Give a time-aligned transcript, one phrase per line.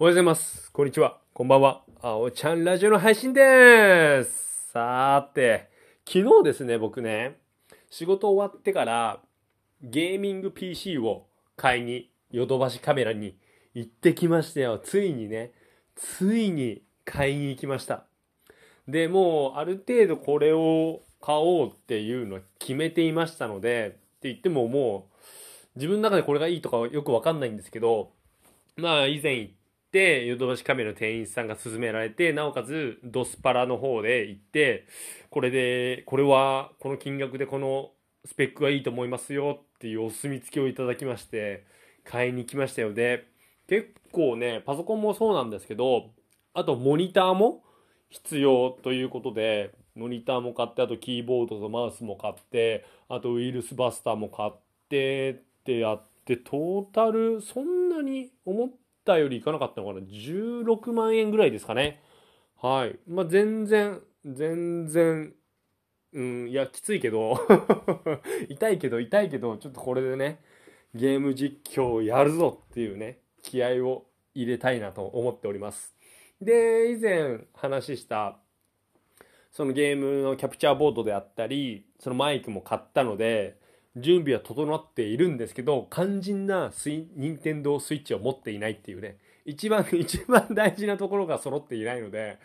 [0.00, 0.70] おはようございます。
[0.70, 1.18] こんにちは。
[1.34, 1.82] こんばんは。
[2.02, 4.70] あおちゃんラジオの配信でーす。
[4.72, 5.70] さーて、
[6.06, 7.40] 昨日ですね、僕ね、
[7.90, 9.18] 仕事終わってから
[9.82, 11.26] ゲーミング PC を
[11.56, 13.36] 買いに、ヨドバシカメラに
[13.74, 14.78] 行ってきましたよ。
[14.78, 15.50] ついにね、
[15.96, 18.04] ついに買いに行きました。
[18.86, 25.08] で、もうある程度これを買おうっていうのは決めていましたので、って言ってもも
[25.74, 28.12] う、自分の中でこれがいいとかよくわかんないんですけど、
[28.76, 29.52] まあ以前行っ
[29.90, 34.86] て、ヨドバシカメラの店員さんが勧められて、なおかつドスパラの方で行って、
[35.30, 37.92] これで、これはこの金額でこの
[38.24, 41.64] スペックがいいと思いますよっていうお墨付きをいただきまして、
[42.04, 42.92] 買いに来ましたよ。
[42.92, 43.26] で、
[43.68, 46.10] 結構ね、パソコンもそうなんですけど、
[46.54, 47.62] あとモニターも
[48.10, 54.52] 必要ということで、モニターも買って、あとキーボードとマウスも買って、あとウイルスバスターも買っ
[54.88, 55.34] てっ
[55.64, 58.70] てやって、トータルそんなに思っ
[59.08, 62.02] たよりいかなかったのかな ?16 万円ぐらいですかね。
[62.60, 62.98] はい。
[63.08, 65.32] まあ、全然、全然、
[66.12, 67.38] うん、いや、きついけど、
[68.48, 70.40] 痛いけど、痛いけど、ちょっとこれでね、
[70.94, 75.94] ゲーム実況をやるぞっていうね、気合を入れたいなと思っております。
[76.40, 78.38] で、以前話した、
[79.50, 83.58] そのゲームのキャプチャーボードであったり、そのマイクも買ったので、
[83.96, 92.38] 準備は整っているんですけど、肝心なスイ、任天堂スイッチを持っていないっていうね、一番、 一番大事なところが揃っていないので、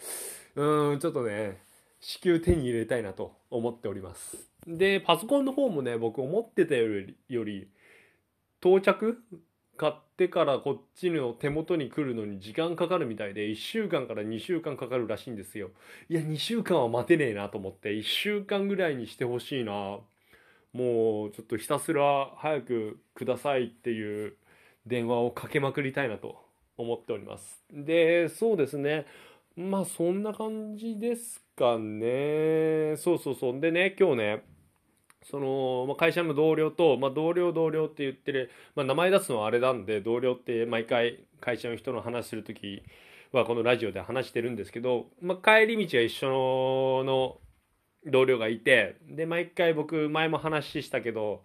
[0.56, 1.62] うん、ちょっとね、
[2.00, 4.38] 至急手に入れたいなと思っております。
[4.68, 7.68] で、パソコンの方もね、僕思ってたより、より
[8.62, 9.22] 到着
[9.76, 15.72] 買ってからこっちの手元に来るのに時間かかるみたいで1週間から2週間かかるらしいんですよ。
[16.10, 20.00] いや2週間は待てねえなと思って1週間ぐらいにしてほしいな。
[20.74, 24.34] もうちょっとひたすら早くくださいっていう
[24.86, 26.38] 電話をかけまくりたいなと
[26.78, 27.64] 思っております。
[27.72, 29.06] でそうですね。
[29.56, 32.96] まあそんな感じですかね。
[32.98, 33.60] そうそうそう。
[33.60, 34.44] でね今日ね
[35.24, 42.84] その、まあ、会社の同僚と、まあ、同僚同僚って言ってる、まあ、名前出すのはあれなんで同僚って毎回会社の人の話する時
[43.32, 47.38] はこのラジオで話してるんですけど、まあ、帰り道が一緒の
[48.06, 51.42] 同僚がいてで毎回僕前も話したけど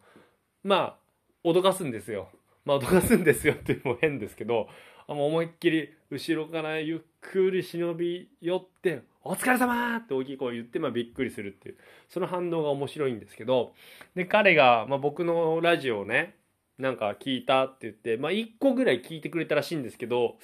[0.63, 0.97] ま
[1.45, 2.29] あ脅かすんですよ。
[2.65, 4.69] まあ、脅かすんですよっていうのも変ですけど
[5.07, 11.77] あもう思いっきり後ろからゆっくり忍び寄って「お疲れ様って大きい声言って、まあ、びっくりするっていう
[12.09, 13.73] その反応が面白いんですけど
[14.15, 16.35] で彼が、まあ、僕のラジオをね
[16.79, 20.37] なんか聞いたって言って、まあ、1個ぐらい聞いてくれたらしいんですけど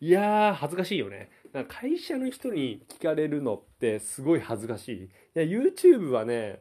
[0.00, 1.30] いやー恥ずかしいよね。
[1.52, 4.96] なんか会社の人に聞かれるのってすごい恥ずかしい。
[5.04, 6.60] いや YouTube はね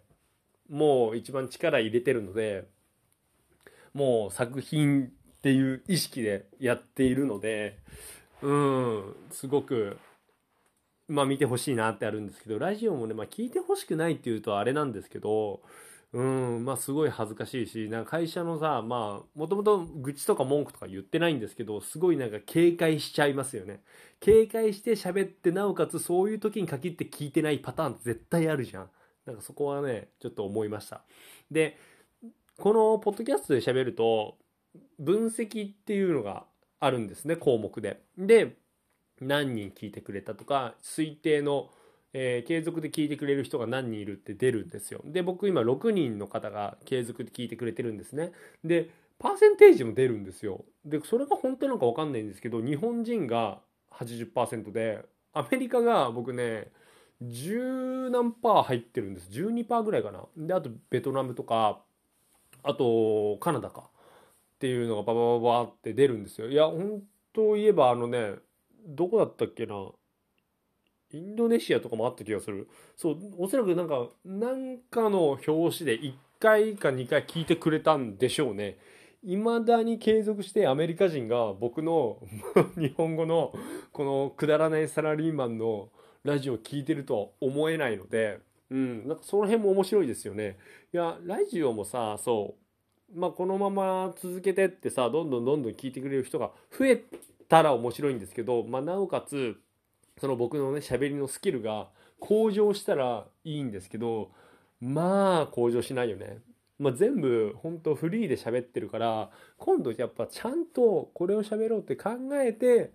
[0.70, 2.66] もう一番力入れてるので
[3.94, 5.10] もう作品っ
[5.42, 7.80] ていう意識でやっているので
[8.42, 9.98] うんすごく
[11.08, 15.62] まあ見てほしいなってあるんですけどラジオもね、まあ、聞いてほしくないっていうとあれなんですけど
[16.16, 23.82] うんまあすごい恥ずかしいしなんか会社のさまあもともと愚痴とか文句とか言ってないんですけどすごいなんか警戒しちゃいますよね。
[24.22, 28.90] 警戒して喋ってなおかつそういう時に限って聞いてないパターン絶対あるじゃん。
[29.26, 31.02] なんかそこはねちょっと思いました。
[31.52, 31.78] で
[32.58, 34.38] このポッドキャストで喋ると
[34.98, 36.46] 分析っていうのが
[36.80, 38.00] あるんですね項目で。
[38.18, 38.56] で
[39.20, 41.70] 何人聞いてくれたとか推定の、
[42.18, 45.02] えー継続で聞いてくれる人が何人いるって出るんですよ。
[45.04, 48.32] で僕今6人の方が継続で聞いてくれてるんですね。
[48.64, 48.90] で
[49.20, 50.64] パーセンテージも出るんですよ。
[50.86, 53.60] でそれが本当なのか分かんないんですけど日本人が
[53.92, 55.04] 80%で
[55.34, 56.72] アメリカが僕ね
[57.22, 59.30] 10何パー入ってるんです。
[59.32, 60.24] 12%ぐらいかな。
[60.38, 61.82] であとベトナムとか
[62.64, 63.90] あとカナダか。
[64.56, 66.48] っていうのがババババって出るんですよ。
[66.50, 67.04] いや本
[67.34, 68.36] 当言えばあのね
[68.88, 69.92] どこだったっけな。
[71.16, 72.68] インドネシアとかもあった気がする。
[72.98, 78.78] そうおそらくなんかなんかの表紙で1回か2回聞いてくれたんでしょうね。
[79.24, 82.20] いまだに継続してアメリカ人が僕の
[82.78, 83.54] 日本語の
[83.92, 85.90] このくだらないサラリーマンの
[86.24, 88.40] ラジオを聞いてるとは思えないので
[88.70, 90.58] うんなんかその辺も面白いですよね。
[90.94, 92.56] いやラジオもさそ
[93.14, 97.04] うまあこのまま続けてってさどんどんどんどん聞いてくれる人が増え
[97.48, 99.58] たら面白いんですけど、まあ、なおかつ
[100.20, 101.90] その僕のね喋りのスキルが
[102.20, 104.32] 向上したらいいんですけど
[104.80, 106.40] まあ向上しないよね。
[106.78, 112.92] まあ、全部本当フリーで喋ってるから今度やっぱちゃんとこれを喋ろうって考えて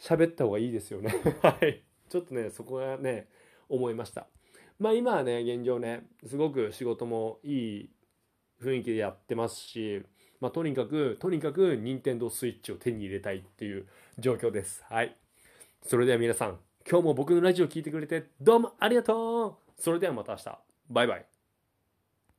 [0.00, 1.14] 喋った方がいいですよね。
[1.42, 1.84] はい。
[2.08, 3.28] ちょっとねそこがね
[3.68, 4.26] 思いました。
[4.78, 7.90] まあ今はね現状ねすごく仕事もいい
[8.60, 10.02] 雰囲気でやってますし
[10.40, 13.86] まあ、とにかく、とにかく、任天堂スイッチを手に入れたいっていう
[14.18, 14.82] 状況です。
[14.88, 15.14] はい。
[15.82, 20.58] それでは皆さん、今日も僕のラジオを聴いてくれて、どうもありがとうそれではまた明日。
[20.90, 21.29] バイバイ。